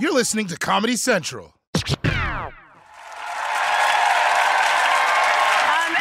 [0.00, 1.52] You're listening to Comedy Central.
[1.74, 1.82] Um,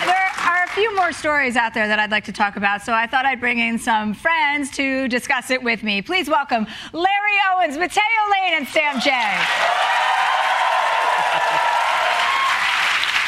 [0.05, 2.93] there are a few more stories out there that I'd like to talk about, so
[2.93, 6.01] I thought I'd bring in some friends to discuss it with me.
[6.01, 8.01] Please welcome Larry Owens, Matteo
[8.31, 9.35] Lane, and Sam Jay.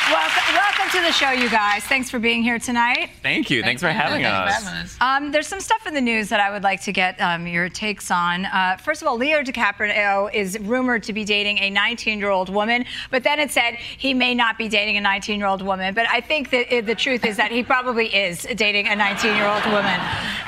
[0.07, 1.85] Welcome, welcome to the show, you guys.
[1.85, 3.11] Thanks for being here tonight.
[3.21, 3.61] Thank you.
[3.61, 4.97] Thanks, for having us.
[4.99, 7.69] Um, there's some stuff in the news that I would like to get um, your
[7.69, 8.43] takes on.
[8.43, 13.23] Uh, first of all, Leo DiCaprio is rumored to be dating a 19-year-old woman, but
[13.23, 15.93] then it said he may not be dating a 19-year-old woman.
[15.93, 19.65] But I think that uh, the truth is that he probably is dating a 19-year-old
[19.67, 19.99] woman,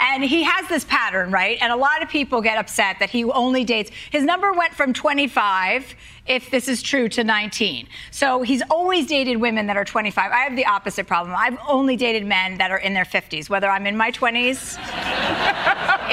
[0.01, 1.57] and he has this pattern, right?
[1.61, 3.91] And a lot of people get upset that he only dates.
[4.11, 5.95] His number went from 25
[6.25, 7.87] if this is true to 19.
[8.11, 10.31] So he's always dated women that are 25.
[10.31, 11.35] I have the opposite problem.
[11.37, 14.77] I've only dated men that are in their 50s, whether I'm in my 20s,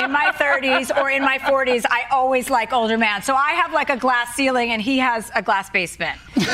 [0.02, 1.84] in my 30s, or in my 40s.
[1.88, 3.22] I always like older men.
[3.22, 6.18] So I have like a glass ceiling and he has a glass basement.
[6.34, 6.44] but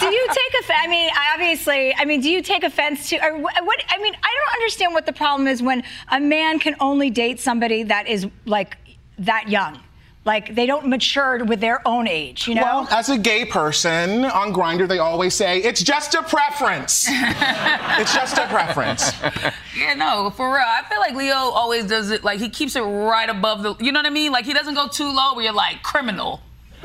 [0.00, 0.80] do you take offense?
[0.82, 4.36] I mean, obviously, I mean, do you take offense to, or what, I mean, I
[4.36, 8.26] don't understand what the problem is when a man can only date somebody that is
[8.44, 8.76] like
[9.18, 9.80] that young.
[10.28, 12.60] Like they don't mature with their own age, you know?
[12.62, 17.06] Well, as a gay person on Grindr, they always say it's just a preference.
[17.10, 19.10] it's just a preference.
[19.74, 20.66] Yeah, no, for real.
[20.66, 22.24] I feel like Leo always does it.
[22.24, 23.74] Like he keeps it right above the.
[23.82, 24.30] You know what I mean?
[24.30, 26.42] Like he doesn't go too low where you're like criminal.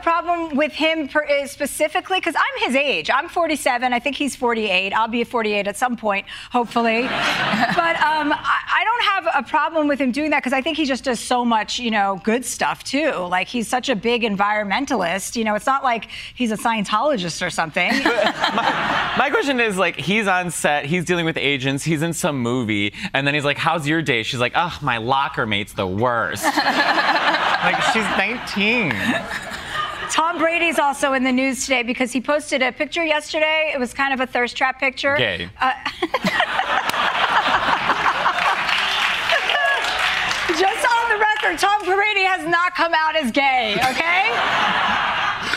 [0.00, 3.10] I don't have a problem with him per, uh, specifically because I'm his age.
[3.10, 3.92] I'm 47.
[3.92, 4.92] I think he's 48.
[4.92, 7.02] I'll be 48 at some point, hopefully.
[7.02, 10.76] but um, I, I don't have a problem with him doing that because I think
[10.76, 13.12] he just does so much, you know, good stuff too.
[13.12, 15.36] Like he's such a big environmentalist.
[15.36, 17.90] You know, it's not like he's a Scientologist or something.
[18.04, 22.94] My question is like, he's on set, he's dealing with agents, he's in some movie,
[23.12, 26.44] and then he's like, "How's your day?" She's like, "Oh, my locker mate's the worst."
[26.44, 28.92] like she's 19.
[30.10, 33.70] Tom Brady's also in the news today because he posted a picture yesterday.
[33.72, 35.16] It was kind of a thirst trap picture.
[35.16, 35.48] Gay.
[35.60, 35.72] Uh,
[40.58, 44.70] just on the record, Tom Brady has not come out as gay, okay?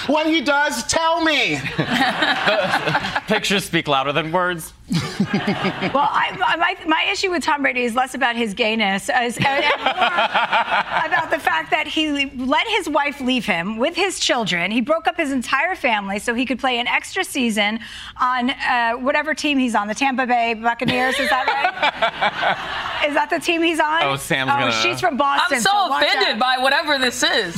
[0.07, 1.59] when he does, tell me.
[3.27, 4.73] Pictures speak louder than words.
[5.93, 9.45] Well, I, my, my issue with Tom Brady is less about his gayness as, and
[9.45, 9.87] more
[11.05, 14.71] about the fact that he let his wife leave him with his children.
[14.71, 17.79] He broke up his entire family so he could play an extra season
[18.19, 21.19] on uh, whatever team he's on, the Tampa Bay Buccaneers.
[21.19, 23.07] Is that right?
[23.09, 24.03] is that the team he's on?
[24.03, 25.57] Oh, Sam's Oh, gonna- she's from Boston.
[25.57, 27.55] I'm so, watch offended by whatever this is.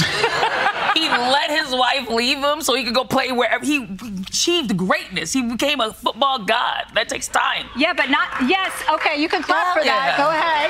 [0.94, 3.64] he let his wife leave him so he could go play wherever.
[3.64, 3.88] He
[4.36, 5.32] achieved greatness.
[5.32, 6.88] He became a football god.
[6.94, 7.68] That takes time.
[7.78, 8.28] Yeah, but not.
[8.48, 10.18] Yes, okay, you can clap Well, for that.
[10.18, 10.70] Go ahead.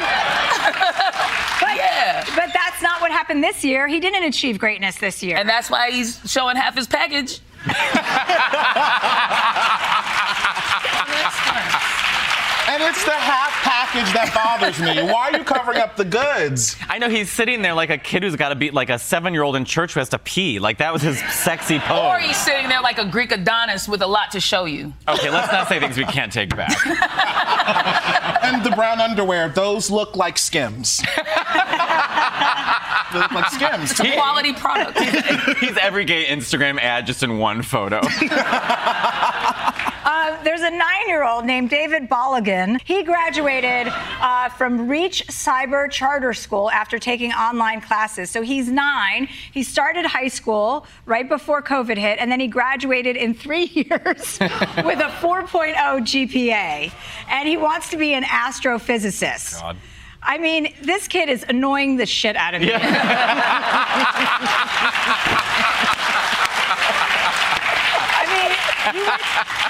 [1.61, 2.23] but, Yeah.
[2.35, 3.87] but that's not what happened this year.
[3.87, 5.37] He didn't achieve greatness this year.
[5.37, 7.39] And that's why he's showing half his package.
[12.75, 15.01] And it's the half package that bothers me.
[15.09, 16.75] Why are you covering up the goods?
[16.89, 19.55] I know he's sitting there like a kid who's got to be like a seven-year-old
[19.55, 20.59] in church who has to pee.
[20.59, 22.03] Like that was his sexy pose.
[22.03, 24.91] Or he's sitting there like a Greek Adonis with a lot to show you.
[25.07, 26.75] Okay, let's not say things we can't take back.
[28.45, 30.97] And the brown underwear, those look like Skims.
[31.17, 31.23] they
[33.19, 33.95] look like Skims.
[33.95, 34.13] to me.
[34.13, 34.99] Quality product.
[35.59, 38.01] He's every gay Instagram ad just in one photo.
[40.25, 42.81] Uh, there's a nine-year-old named David Balogun.
[42.83, 48.31] He graduated uh, from Reach Cyber Charter School after taking online classes.
[48.31, 49.27] So he's nine.
[49.51, 54.39] He started high school right before COVID hit, and then he graduated in three years
[54.83, 56.91] with a 4.0 GPA.
[57.29, 59.61] And he wants to be an astrophysicist.
[59.61, 59.77] God.
[60.23, 62.71] I mean, this kid is annoying the shit out of me.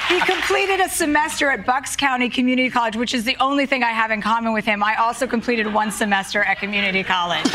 [0.07, 3.91] he, completed a semester at Bucks County Community College, which is the only thing I
[3.91, 4.83] have in common with him.
[4.83, 7.45] I also completed one semester at community college.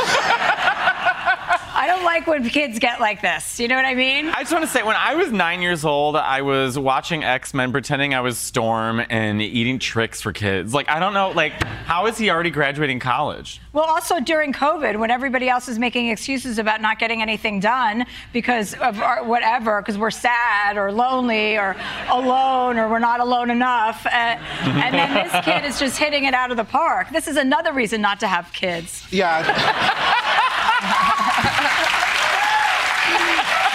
[1.81, 3.59] I don't like when kids get like this.
[3.59, 4.29] You know what I mean?
[4.29, 7.55] I just want to say, when I was nine years old, I was watching X
[7.55, 10.75] Men, pretending I was Storm, and eating Trix for kids.
[10.75, 13.63] Like, I don't know, like, how is he already graduating college?
[13.73, 18.05] Well, also during COVID, when everybody else is making excuses about not getting anything done
[18.35, 21.77] because of our, whatever, because we're sad or lonely or
[22.11, 26.35] alone or we're not alone enough, uh, and then this kid is just hitting it
[26.35, 27.09] out of the park.
[27.11, 29.07] This is another reason not to have kids.
[29.11, 30.27] Yeah.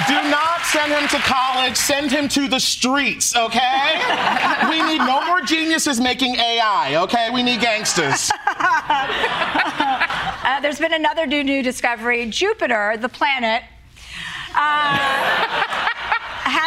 [0.07, 1.75] Do not send him to college.
[1.75, 4.01] Send him to the streets, okay?
[4.69, 7.29] we need no more geniuses making AI, okay?
[7.31, 8.31] We need gangsters.
[10.45, 12.23] Uh, there's been another new, new discovery.
[12.27, 13.63] Jupiter, the planet,
[14.55, 15.14] uh,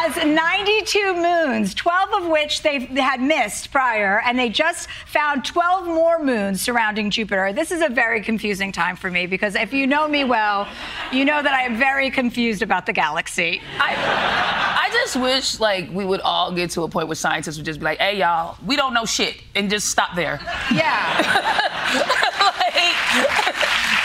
[0.09, 5.87] has 92 moons, 12 of which they had missed prior, and they just found 12
[5.87, 7.53] more moons surrounding Jupiter.
[7.53, 10.67] This is a very confusing time for me because if you know me well,
[11.13, 13.61] you know that I am very confused about the galaxy.
[13.79, 17.67] I, I just wish like we would all get to a point where scientists would
[17.67, 20.41] just be like, "Hey, y'all, we don't know shit," and just stop there.
[20.73, 21.19] Yeah.
[22.41, 22.75] like,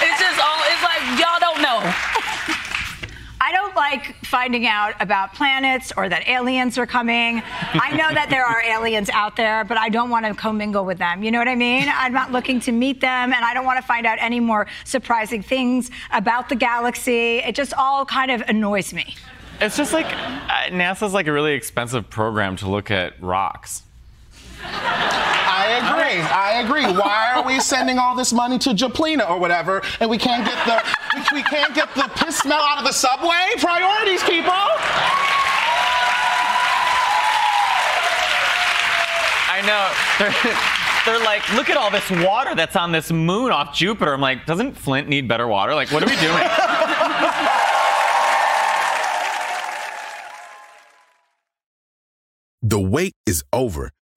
[0.02, 0.60] it's just all.
[0.68, 1.80] It's like y'all don't know.
[3.40, 7.40] I don't like finding out about planets or that aliens are coming.
[7.46, 10.98] I know that there are aliens out there, but I don't want to commingle with
[10.98, 11.22] them.
[11.22, 11.86] You know what I mean?
[11.88, 14.66] I'm not looking to meet them, and I don't want to find out any more
[14.86, 17.38] surprising things about the galaxy.
[17.38, 19.16] It just all kind of annoys me.
[19.62, 23.84] It's just like uh, NASA's like a really expensive program to look at rocks.
[25.63, 26.19] I agree.
[26.21, 27.00] I agree.
[27.00, 30.57] Why are we sending all this money to Japlina or whatever, and we can't get
[30.65, 30.83] the
[31.15, 33.54] we, we can't get the piss smell out of the subway?
[33.60, 34.51] Priorities, people.
[39.48, 39.89] I know.
[40.19, 44.13] They're, they're like, look at all this water that's on this moon off Jupiter.
[44.13, 45.74] I'm like, doesn't Flint need better water?
[45.74, 46.44] Like, what are we doing?
[52.65, 53.92] The wait is over.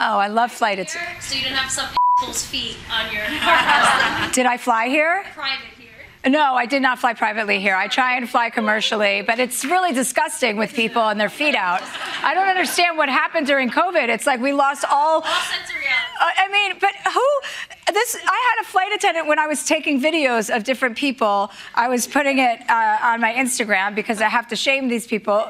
[0.00, 1.26] Oh, I love flight here, attendants.
[1.26, 3.22] so you didn't have some asshole's feet on your
[4.32, 5.24] Did I fly here?
[5.34, 5.86] private here.
[6.26, 7.74] No, I did not fly privately here.
[7.76, 11.80] I try and fly commercially, but it's really disgusting with people and their feet out.
[12.22, 14.08] I don't understand what happened during COVID.
[14.08, 15.20] It's like we lost all.
[15.20, 15.84] All sensory.
[16.20, 17.92] Uh, I mean, but who?
[17.94, 21.50] This I had a flight attendant when I was taking videos of different people.
[21.74, 25.48] I was putting it uh, on my Instagram because I have to shame these people,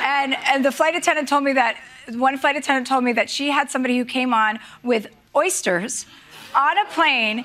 [0.00, 1.76] and and the flight attendant told me that
[2.16, 6.06] one flight attendant told me that she had somebody who came on with oysters
[6.54, 7.44] on a plane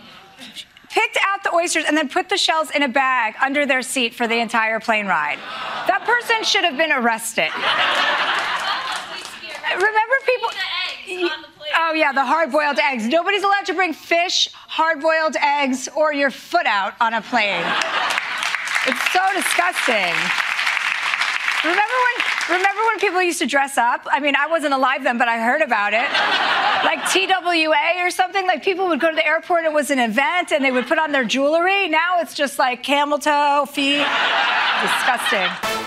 [0.89, 4.13] picked out the oysters and then put the shells in a bag under their seat
[4.13, 5.39] for the entire plane ride.
[5.87, 7.49] That person should have been arrested.
[9.73, 10.49] Remember people.
[10.49, 11.71] The eggs on the plate.
[11.75, 13.07] Oh yeah, the hard-boiled eggs.
[13.07, 17.65] Nobody's allowed to bring fish, hard-boiled eggs, or your foot out on a plane.
[18.85, 20.13] It's so disgusting.
[21.63, 24.05] Remember when remember when people used to dress up?
[24.11, 26.09] I mean, I wasn't alive then, but I heard about it.
[26.83, 28.45] Like TWA or something.
[28.45, 30.99] Like people would go to the airport, it was an event, and they would put
[30.99, 31.87] on their jewelry.
[31.87, 34.05] Now it's just like camel toe, feet.
[34.81, 35.82] Disgusting.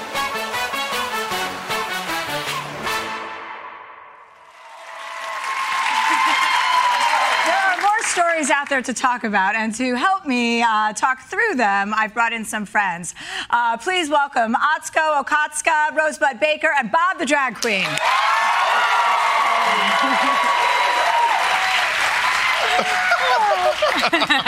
[8.68, 12.44] There to talk about, and to help me uh, talk through them, I've brought in
[12.44, 13.14] some friends.
[13.50, 17.86] Uh, please welcome Atsuko Okatsuka, Rosebud Baker, and Bob the Drag Queen.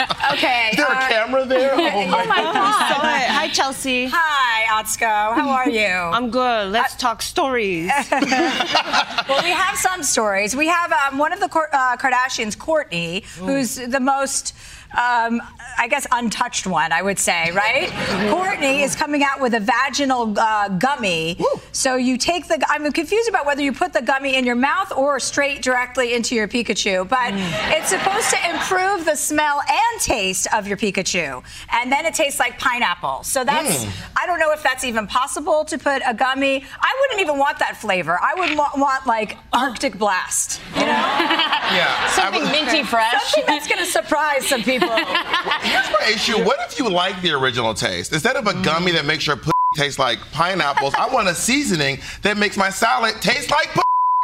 [0.33, 0.69] okay.
[0.71, 1.73] Is there a uh, camera there?
[1.79, 2.95] Oh my Oh my God.
[3.39, 4.07] Hi Chelsea.
[4.11, 5.33] Hi, Atsuko.
[5.33, 5.87] How are you?
[5.87, 6.71] I'm good.
[6.71, 7.89] Let's talk stories.
[8.11, 10.55] well, we have some stories.
[10.55, 14.53] We have um, one of the Cor- uh, Kardashians, Kourtney, who's the most.
[14.91, 15.39] Um,
[15.77, 17.89] I guess untouched one, I would say, right?
[18.33, 21.37] Kourtney is coming out with a vaginal uh, gummy.
[21.71, 22.59] So you take the.
[22.67, 26.33] I'm confused about whether you put the gummy in your mouth or straight directly into
[26.33, 27.33] your Pikachu, but
[27.75, 30.18] it's supposed to improve the smell and taste
[30.53, 33.23] of your Pikachu, and then it tastes like pineapple.
[33.23, 33.85] So that's.
[33.85, 34.07] Mm.
[34.17, 36.63] I don't know if that's even possible to put a gummy.
[36.79, 38.19] I wouldn't even want that flavor.
[38.21, 40.59] I would wa- want like Arctic Blast.
[40.75, 41.45] You know?
[41.69, 42.07] Yeah.
[42.09, 43.11] Something I minty fresh.
[43.31, 44.89] Something that's going to surprise some people.
[45.61, 46.43] Here's my issue.
[46.43, 48.11] What if you like the original taste?
[48.11, 51.99] Instead of a gummy that makes your pussy taste like pineapples, I want a seasoning
[52.23, 53.83] that makes my salad taste like pussy.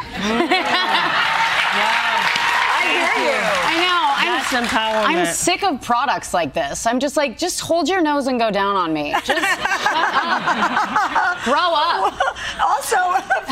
[2.78, 3.38] I hear you.
[3.70, 4.02] I know.
[4.18, 5.04] I'm, That's empowerment.
[5.06, 6.86] I'm sick of products like this.
[6.86, 9.12] I'm just like, just hold your nose and go down on me.
[9.24, 9.56] Just uh,
[9.88, 12.14] uh, grow up.
[12.60, 12.96] Also,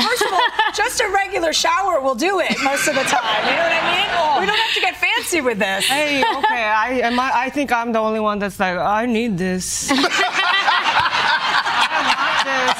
[0.01, 0.39] first of all,
[0.73, 3.43] just a regular shower will do it most of the time.
[3.45, 4.07] You know what I mean?
[4.11, 4.39] Oh.
[4.39, 5.85] We don't have to get fancy with this.
[5.85, 6.63] Hey, okay.
[6.63, 7.19] I am.
[7.19, 9.91] I, I think I'm the only one that's like, I need this.
[9.91, 9.95] I
[12.11, 12.77] want this.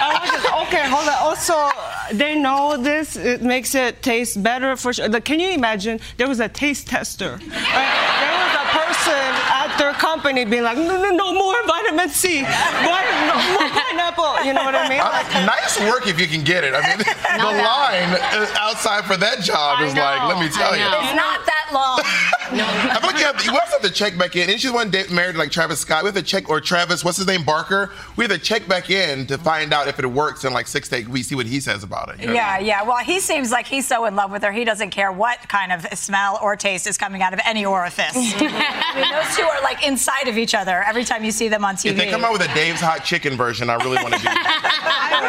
[0.00, 0.44] I want this.
[0.66, 1.14] Okay, hold on.
[1.20, 1.70] Also,
[2.12, 3.16] they know this.
[3.16, 5.08] It makes it taste better for sure.
[5.08, 6.00] Like, Can you imagine?
[6.16, 7.32] There was a taste tester.
[7.32, 7.92] Right?
[8.22, 9.22] There was a person
[9.62, 12.42] at their company being like, no, no, no more vitamin C.
[12.42, 14.44] Why, no more pineapple.
[14.46, 14.98] You know what I mean?
[15.00, 16.74] Like, Uh, nice work if you can get it.
[16.74, 16.98] I mean,
[17.42, 20.84] the line uh, outside for that job is like, let me tell you.
[20.86, 21.98] It's not that long.
[22.46, 24.50] I feel like you, have, you also have to check back in.
[24.50, 26.02] And she's one day married to like Travis Scott.
[26.04, 27.92] We have to check, or Travis, what's his name, Barker?
[28.16, 30.88] We have to check back in to find out if it works in like six
[30.90, 32.20] to eight weeks, see what he says about it.
[32.20, 32.32] you know?
[32.32, 32.82] Yeah, yeah.
[32.82, 35.72] Well, he seems like he's so in love with her, he doesn't care what kind
[35.72, 38.12] of smell or taste is coming out of any orifice.
[38.16, 41.64] I mean, those two are like inside of each other every time you see them
[41.64, 41.90] on TV.
[41.90, 44.26] If they come out with a Dave's Hot Chicken version, I really want to be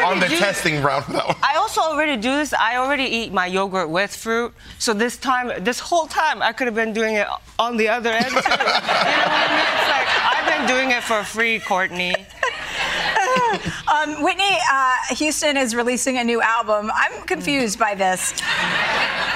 [0.04, 1.36] on the do- testing round for that one.
[1.44, 2.54] I also already do this.
[2.54, 4.54] I already eat my yogurt with fruit.
[4.80, 7.28] So this time, this whole time, I could have been doing it
[7.60, 8.52] on the other end too.
[8.52, 9.68] you know what I mean?
[9.78, 12.14] It's like I've been doing it for free, Kourtney.
[13.88, 16.92] um, Whitney uh, Houston is releasing a new album.
[16.94, 18.32] I'm confused by this.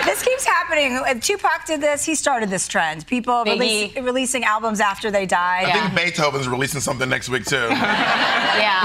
[0.06, 0.98] This keeps happening.
[0.98, 2.06] Uh, Tupac did this.
[2.06, 3.06] He started this trend.
[3.08, 5.64] People release, releasing albums after they die.
[5.68, 7.56] I think Beethoven's releasing something next week too.
[7.70, 8.82] yeah.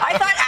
[0.00, 0.47] I thought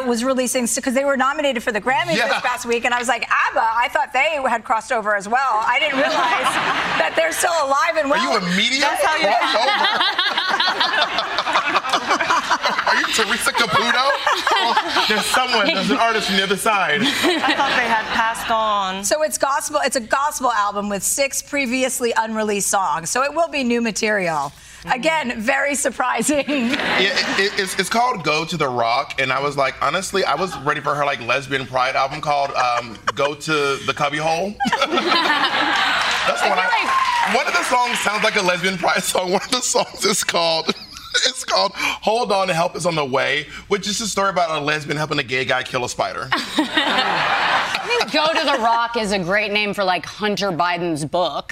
[0.00, 2.28] ABBA was releasing because they were nominated for the Grammys Yeah.
[2.28, 3.60] this past week, and I was like, ABBA.
[3.60, 5.62] I thought they had crossed over as well.
[5.66, 6.14] I didn't realize
[7.00, 8.20] that they're still alive and well.
[8.20, 9.28] Are you a media That's how you-
[12.90, 15.06] Are you Teresa Caputo?
[15.08, 17.00] There's someone, there's an artist on the other side.
[17.02, 19.04] I thought they had passed on.
[19.04, 19.80] So it's gospel.
[19.84, 23.10] It's a gospel album with six previously unreleased songs.
[23.10, 24.52] So it will be new material.
[24.92, 26.44] Again, very surprising.
[26.48, 30.24] Yeah, it, it- it's, it's called Go to the Rock, and I was like, honestly,
[30.24, 33.52] I was ready for her like lesbian pride album called um, Go to
[33.86, 34.54] the Cubby Hole.
[34.70, 36.58] That's one.
[36.58, 39.32] I, one of the songs sounds like a lesbian pride song.
[39.32, 40.70] One of the songs is called.
[41.26, 44.64] It's called "Hold On, Help Is on the Way," which is a story about a
[44.64, 46.28] lesbian helping a gay guy kill a spider.
[46.32, 51.50] I think Go to the Rock is a great name for like Hunter Biden's book.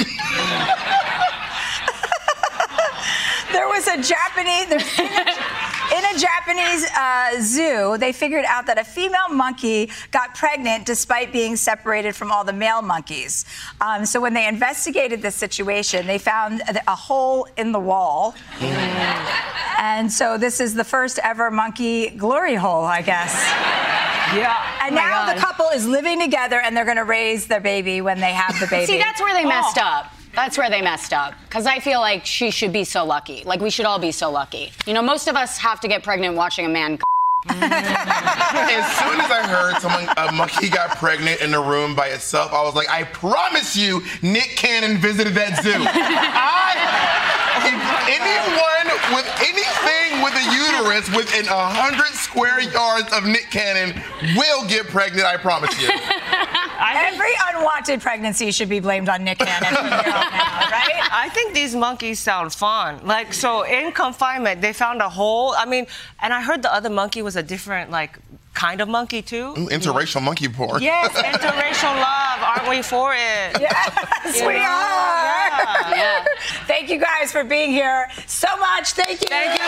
[3.58, 7.98] There was a Japanese in, a, in a Japanese uh, zoo.
[7.98, 12.52] They figured out that a female monkey got pregnant despite being separated from all the
[12.52, 13.44] male monkeys.
[13.80, 18.34] Um, so when they investigated this situation, they found a a hole in the wall.
[19.80, 23.32] And so this is the first ever monkey glory hole, I guess.
[24.34, 24.56] Yeah.
[24.82, 28.00] And Oh now the couple is living together and they're going to raise their baby
[28.00, 28.86] when they have the baby.
[28.86, 30.12] See, that's where they messed up.
[30.34, 31.34] That's where they messed up.
[31.44, 33.42] Because I feel like she should be so lucky.
[33.44, 34.72] Like, we should all be so lucky.
[34.86, 36.98] You know, most of us have to get pregnant watching a man.
[37.48, 42.52] as soon as I heard someone a monkey got pregnant in a room by itself,
[42.52, 45.70] I was like, I promise you, Nick Cannon visited that zoo.
[45.78, 46.74] I,
[47.62, 47.78] if
[48.10, 48.68] anyone
[49.14, 53.94] with anything with a uterus within a hundred square yards of Nick Cannon
[54.36, 55.26] will get pregnant.
[55.26, 55.88] I promise you.
[56.80, 61.08] Every unwanted pregnancy should be blamed on Nick Cannon from here on out, right?
[61.12, 63.00] I think these monkeys sound fun.
[63.04, 65.54] Like, so in confinement, they found a hole.
[65.56, 65.86] I mean,
[66.22, 68.18] and I heard the other monkey was a different, like,
[68.54, 69.54] kind of monkey, too.
[69.58, 70.82] Ooh, interracial monkey porn.
[70.82, 72.42] Yes, interracial love.
[72.42, 73.60] Aren't we for it?
[73.60, 74.60] Yes, You we know?
[74.60, 75.96] are.
[75.96, 76.24] Yeah.
[76.66, 78.92] Thank you guys for being here so much.
[78.92, 79.28] Thank you.
[79.28, 79.66] Thank you.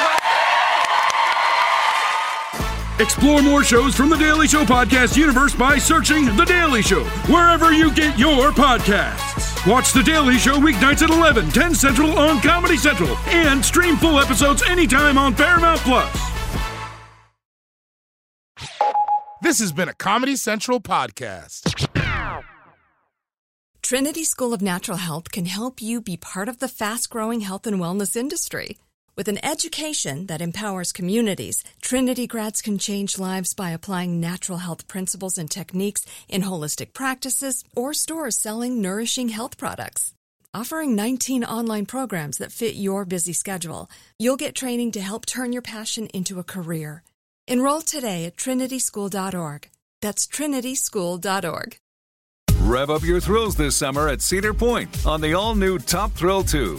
[3.00, 7.02] Explore more shows from the Daily Show podcast universe by searching The Daily Show
[7.32, 9.66] wherever you get your podcasts.
[9.66, 14.20] Watch The Daily Show weeknights at 11, 10 Central on Comedy Central, and stream full
[14.20, 16.14] episodes anytime on Paramount Plus.
[19.40, 21.88] This has been a Comedy Central podcast.
[23.80, 27.66] Trinity School of Natural Health can help you be part of the fast growing health
[27.66, 28.76] and wellness industry.
[29.16, 34.86] With an education that empowers communities, Trinity grads can change lives by applying natural health
[34.86, 40.14] principles and techniques in holistic practices or stores selling nourishing health products.
[40.54, 45.52] Offering 19 online programs that fit your busy schedule, you'll get training to help turn
[45.52, 47.02] your passion into a career.
[47.46, 49.68] Enroll today at trinityschool.org.
[50.00, 51.76] That's trinityschool.org.
[52.60, 56.44] Rev up your thrills this summer at Cedar Point on the all new Top Thrill
[56.44, 56.78] 2.